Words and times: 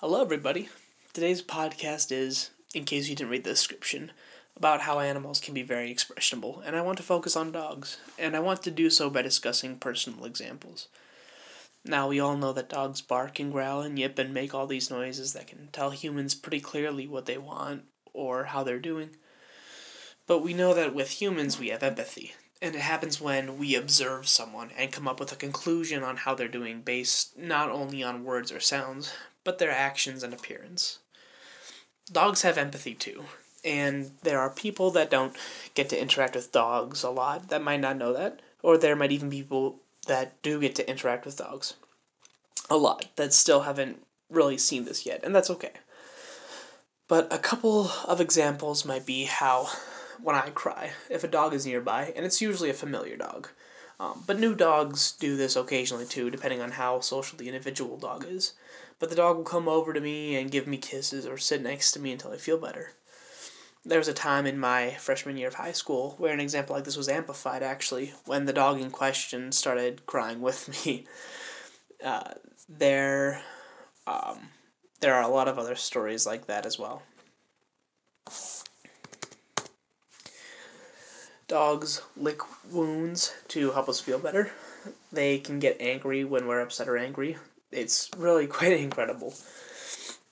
Hello, 0.00 0.22
everybody. 0.22 0.68
Today's 1.12 1.42
podcast 1.42 2.12
is, 2.12 2.50
in 2.72 2.84
case 2.84 3.08
you 3.08 3.16
didn't 3.16 3.32
read 3.32 3.42
the 3.42 3.50
description, 3.50 4.12
about 4.56 4.82
how 4.82 5.00
animals 5.00 5.40
can 5.40 5.54
be 5.54 5.64
very 5.64 5.92
expressionable, 5.92 6.62
and 6.64 6.76
I 6.76 6.82
want 6.82 6.98
to 6.98 7.02
focus 7.02 7.34
on 7.34 7.50
dogs, 7.50 7.98
and 8.16 8.36
I 8.36 8.38
want 8.38 8.62
to 8.62 8.70
do 8.70 8.90
so 8.90 9.10
by 9.10 9.22
discussing 9.22 9.76
personal 9.76 10.24
examples. 10.24 10.86
Now, 11.84 12.06
we 12.06 12.20
all 12.20 12.36
know 12.36 12.52
that 12.52 12.68
dogs 12.68 13.00
bark 13.00 13.40
and 13.40 13.50
growl 13.50 13.80
and 13.80 13.98
yip 13.98 14.20
and 14.20 14.32
make 14.32 14.54
all 14.54 14.68
these 14.68 14.88
noises 14.88 15.32
that 15.32 15.48
can 15.48 15.68
tell 15.72 15.90
humans 15.90 16.36
pretty 16.36 16.60
clearly 16.60 17.08
what 17.08 17.26
they 17.26 17.36
want 17.36 17.82
or 18.14 18.44
how 18.44 18.62
they're 18.62 18.78
doing. 18.78 19.10
But 20.28 20.44
we 20.44 20.54
know 20.54 20.74
that 20.74 20.94
with 20.94 21.20
humans, 21.20 21.58
we 21.58 21.70
have 21.70 21.82
empathy, 21.82 22.34
and 22.60 22.74
it 22.74 22.80
happens 22.80 23.20
when 23.20 23.58
we 23.58 23.74
observe 23.74 24.26
someone 24.28 24.70
and 24.76 24.92
come 24.92 25.06
up 25.06 25.20
with 25.20 25.32
a 25.32 25.36
conclusion 25.36 26.02
on 26.02 26.16
how 26.16 26.34
they're 26.34 26.48
doing 26.48 26.80
based 26.80 27.38
not 27.38 27.70
only 27.70 28.02
on 28.02 28.24
words 28.24 28.50
or 28.50 28.60
sounds, 28.60 29.12
but 29.44 29.58
their 29.58 29.70
actions 29.70 30.22
and 30.22 30.34
appearance. 30.34 30.98
Dogs 32.10 32.42
have 32.42 32.58
empathy 32.58 32.94
too, 32.94 33.24
and 33.64 34.10
there 34.22 34.40
are 34.40 34.50
people 34.50 34.90
that 34.92 35.10
don't 35.10 35.36
get 35.74 35.88
to 35.90 36.00
interact 36.00 36.34
with 36.34 36.52
dogs 36.52 37.02
a 37.02 37.10
lot 37.10 37.48
that 37.48 37.62
might 37.62 37.80
not 37.80 37.96
know 37.96 38.12
that, 38.12 38.40
or 38.62 38.76
there 38.76 38.96
might 38.96 39.12
even 39.12 39.30
be 39.30 39.42
people 39.42 39.80
that 40.06 40.40
do 40.42 40.60
get 40.60 40.74
to 40.74 40.88
interact 40.88 41.24
with 41.24 41.36
dogs 41.36 41.74
a 42.70 42.76
lot 42.76 43.06
that 43.16 43.32
still 43.32 43.62
haven't 43.62 44.02
really 44.30 44.58
seen 44.58 44.84
this 44.84 45.06
yet, 45.06 45.22
and 45.22 45.34
that's 45.34 45.50
okay. 45.50 45.72
But 47.06 47.32
a 47.32 47.38
couple 47.38 47.90
of 48.06 48.20
examples 48.20 48.84
might 48.84 49.06
be 49.06 49.24
how 49.24 49.68
when 50.22 50.36
I 50.36 50.50
cry, 50.50 50.92
if 51.10 51.24
a 51.24 51.28
dog 51.28 51.54
is 51.54 51.66
nearby, 51.66 52.12
and 52.16 52.24
it's 52.24 52.40
usually 52.40 52.70
a 52.70 52.74
familiar 52.74 53.16
dog. 53.16 53.48
Um, 54.00 54.22
but 54.26 54.38
new 54.38 54.54
dogs 54.54 55.12
do 55.12 55.36
this 55.36 55.56
occasionally 55.56 56.06
too, 56.06 56.30
depending 56.30 56.60
on 56.60 56.72
how 56.72 57.00
social 57.00 57.36
the 57.36 57.48
individual 57.48 57.96
dog 57.96 58.24
is. 58.28 58.52
But 58.98 59.10
the 59.10 59.16
dog 59.16 59.36
will 59.36 59.44
come 59.44 59.68
over 59.68 59.92
to 59.92 60.00
me 60.00 60.36
and 60.36 60.50
give 60.50 60.66
me 60.66 60.76
kisses 60.76 61.26
or 61.26 61.36
sit 61.36 61.62
next 61.62 61.92
to 61.92 62.00
me 62.00 62.12
until 62.12 62.32
I 62.32 62.36
feel 62.36 62.58
better. 62.58 62.92
There 63.84 63.98
was 63.98 64.08
a 64.08 64.14
time 64.14 64.46
in 64.46 64.58
my 64.58 64.90
freshman 64.94 65.36
year 65.36 65.48
of 65.48 65.54
high 65.54 65.72
school 65.72 66.14
where 66.18 66.32
an 66.32 66.40
example 66.40 66.76
like 66.76 66.84
this 66.84 66.96
was 66.96 67.08
amplified 67.08 67.62
actually, 67.62 68.12
when 68.26 68.44
the 68.44 68.52
dog 68.52 68.80
in 68.80 68.90
question 68.90 69.50
started 69.52 70.06
crying 70.06 70.40
with 70.40 70.86
me. 70.86 71.06
Uh, 72.04 72.34
there, 72.68 73.42
um, 74.06 74.38
there 75.00 75.14
are 75.14 75.22
a 75.22 75.26
lot 75.34 75.48
of 75.48 75.58
other 75.58 75.74
stories 75.74 76.24
like 76.24 76.46
that 76.46 76.64
as 76.64 76.78
well. 76.78 77.02
Dogs 81.48 82.02
lick 82.14 82.40
wounds 82.70 83.32
to 83.48 83.72
help 83.72 83.88
us 83.88 84.00
feel 84.00 84.18
better. 84.18 84.52
They 85.10 85.38
can 85.38 85.58
get 85.58 85.80
angry 85.80 86.22
when 86.22 86.46
we're 86.46 86.60
upset 86.60 86.88
or 86.88 86.98
angry. 86.98 87.38
It's 87.72 88.10
really 88.18 88.46
quite 88.58 88.74
incredible. 88.74 89.34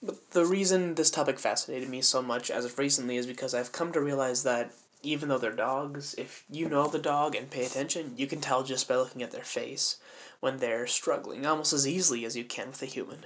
But 0.03 0.31
the 0.33 0.45
reason 0.45 0.95
this 0.95 1.11
topic 1.11 1.39
fascinated 1.39 1.89
me 1.89 2.03
so 2.03 2.21
much 2.21 2.51
as 2.51 2.67
of 2.67 2.79
recently 2.79 3.17
is 3.17 3.27
because 3.27 3.55
I've 3.55 3.73
come 3.73 3.93
to 3.93 4.01
realize 4.01 4.43
that 4.43 4.73
even 5.03 5.31
though 5.31 5.39
they're 5.39 5.53
dogs, 5.53 6.15
if 6.19 6.45
you 6.51 6.69
know 6.69 6.87
the 6.87 6.99
dog 6.99 7.35
and 7.35 7.51
pay 7.51 7.65
attention, 7.65 8.13
you 8.17 8.27
can 8.27 8.43
tell 8.43 8.63
just 8.63 8.87
by 8.87 8.97
looking 8.97 9.23
at 9.23 9.31
their 9.31 9.43
face 9.43 9.97
when 10.41 10.59
they're 10.59 10.87
struggling 10.87 11.47
almost 11.47 11.73
as 11.73 11.89
easily 11.89 12.27
as 12.27 12.37
you 12.37 12.45
can 12.45 12.69
with 12.69 12.83
a 12.83 12.87
human. 12.87 13.25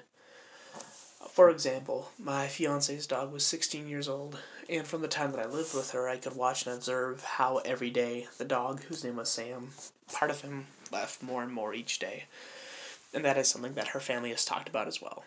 For 1.32 1.48
example, 1.48 2.10
my 2.18 2.48
fiance's 2.48 3.06
dog 3.06 3.32
was 3.32 3.46
16 3.46 3.88
years 3.88 4.08
old, 4.08 4.38
and 4.68 4.84
from 4.84 5.00
the 5.00 5.08
time 5.08 5.30
that 5.30 5.40
I 5.40 5.48
lived 5.48 5.72
with 5.74 5.92
her, 5.92 6.08
I 6.08 6.16
could 6.16 6.34
watch 6.34 6.66
and 6.66 6.74
observe 6.74 7.22
how 7.22 7.58
every 7.58 7.90
day 7.90 8.26
the 8.36 8.44
dog, 8.44 8.82
whose 8.82 9.04
name 9.04 9.16
was 9.16 9.30
Sam, 9.30 9.70
part 10.12 10.32
of 10.32 10.40
him 10.40 10.66
left 10.90 11.22
more 11.22 11.44
and 11.44 11.52
more 11.52 11.72
each 11.72 12.00
day. 12.00 12.24
And 13.14 13.24
that 13.24 13.38
is 13.38 13.46
something 13.48 13.74
that 13.74 13.88
her 13.88 14.00
family 14.00 14.30
has 14.30 14.44
talked 14.44 14.68
about 14.68 14.88
as 14.88 15.00
well. 15.00 15.24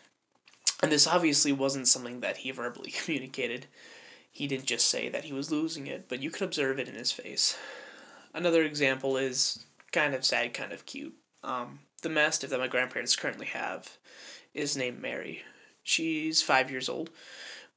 And 0.82 0.92
this 0.92 1.08
obviously 1.08 1.54
wasn't 1.54 1.88
something 1.88 2.20
that 2.20 2.38
he 2.38 2.52
verbally 2.52 2.92
communicated. 3.04 3.68
He 4.30 4.46
didn't 4.46 4.66
just 4.66 4.90
say 4.90 5.08
that 5.08 5.24
he 5.24 5.32
was 5.32 5.52
losing 5.52 5.88
it, 5.88 6.10
but 6.10 6.22
you 6.22 6.30
could 6.30 6.44
observe 6.44 6.80
it 6.80 6.90
in 6.90 6.96
his 6.96 7.14
face. 7.14 7.58
Another 8.34 8.64
example 8.64 9.16
is 9.16 9.64
kind 9.94 10.14
of 10.14 10.26
sad, 10.26 10.54
kind 10.54 10.74
of 10.74 10.86
cute. 10.86 11.16
Um, 11.46 11.80
the 12.02 12.10
mastiff 12.10 12.50
that 12.50 12.60
my 12.60 12.68
grandparents 12.68 13.16
currently 13.16 13.46
have 13.48 13.98
is 14.54 14.76
named 14.76 15.02
Mary. 15.02 15.44
She's 15.84 16.42
five 16.42 16.72
years 16.72 16.88
old, 16.88 17.10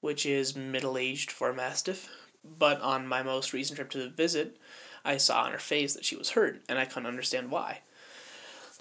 which 0.01 0.25
is 0.25 0.55
middle 0.55 0.97
aged 0.97 1.31
for 1.31 1.51
a 1.51 1.55
Mastiff. 1.55 2.09
But 2.45 2.81
on 2.81 3.09
my 3.09 3.23
most 3.25 3.53
recent 3.53 3.77
trip 3.77 3.91
to 3.91 3.99
the 3.99 4.09
visit, 4.09 4.57
I 5.05 5.17
saw 5.17 5.43
on 5.43 5.53
her 5.53 5.59
face 5.59 5.95
that 5.95 6.05
she 6.05 6.17
was 6.17 6.31
hurt, 6.31 6.63
and 6.69 6.79
I 6.79 6.85
couldn't 6.85 7.09
understand 7.09 7.51
why. 7.51 7.81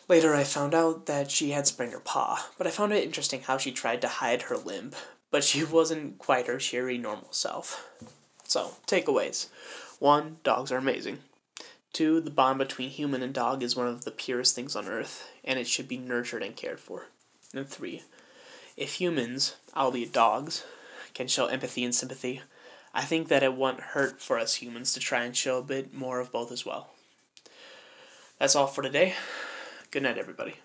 Later, 0.07 0.35
I 0.35 0.43
found 0.43 0.75
out 0.75 1.07
that 1.07 1.31
she 1.31 1.49
had 1.49 1.65
sprained 1.65 1.93
her 1.93 1.99
paw, 1.99 2.47
but 2.59 2.67
I 2.67 2.71
found 2.71 2.93
it 2.93 3.03
interesting 3.03 3.41
how 3.41 3.57
she 3.57 3.71
tried 3.71 4.01
to 4.01 4.07
hide 4.07 4.43
her 4.43 4.57
limp, 4.57 4.95
but 5.31 5.43
she 5.43 5.63
wasn't 5.65 6.19
quite 6.19 6.45
her 6.45 6.59
cheery, 6.59 6.99
normal 6.99 7.31
self. 7.31 7.89
So, 8.43 8.75
takeaways 8.85 9.47
1. 9.97 10.37
Dogs 10.43 10.71
are 10.71 10.77
amazing. 10.77 11.19
2. 11.93 12.21
The 12.21 12.29
bond 12.29 12.59
between 12.59 12.91
human 12.91 13.23
and 13.23 13.33
dog 13.33 13.63
is 13.63 13.75
one 13.75 13.87
of 13.87 14.05
the 14.05 14.11
purest 14.11 14.53
things 14.53 14.75
on 14.75 14.87
earth, 14.87 15.27
and 15.43 15.57
it 15.57 15.65
should 15.67 15.87
be 15.87 15.97
nurtured 15.97 16.43
and 16.43 16.55
cared 16.55 16.79
for. 16.79 17.07
And 17.55 17.67
3 17.67 18.03
if 18.77 18.95
humans, 18.95 19.55
albeit 19.75 20.11
dogs, 20.11 20.63
can 21.13 21.27
show 21.27 21.47
empathy 21.47 21.83
and 21.83 21.95
sympathy, 21.95 22.41
I 22.93 23.01
think 23.03 23.27
that 23.27 23.43
it 23.43 23.53
won't 23.53 23.79
hurt 23.79 24.21
for 24.21 24.37
us 24.37 24.55
humans 24.55 24.93
to 24.93 24.99
try 24.99 25.23
and 25.23 25.35
show 25.35 25.57
a 25.57 25.63
bit 25.63 25.93
more 25.93 26.19
of 26.19 26.31
both 26.31 26.51
as 26.51 26.65
well. 26.65 26.91
That's 28.39 28.55
all 28.55 28.67
for 28.67 28.81
today. 28.81 29.13
Good 29.91 30.03
night, 30.03 30.17
everybody. 30.17 30.55